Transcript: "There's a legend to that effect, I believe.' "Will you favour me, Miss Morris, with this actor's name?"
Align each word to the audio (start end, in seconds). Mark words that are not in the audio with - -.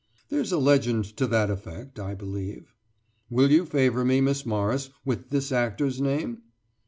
"There's 0.29 0.51
a 0.51 0.57
legend 0.57 1.15
to 1.17 1.27
that 1.27 1.51
effect, 1.51 1.99
I 1.99 2.15
believe.' 2.15 2.73
"Will 3.29 3.51
you 3.51 3.65
favour 3.65 4.03
me, 4.03 4.19
Miss 4.19 4.47
Morris, 4.47 4.89
with 5.05 5.29
this 5.29 5.51
actor's 5.51 6.01
name?" 6.01 6.41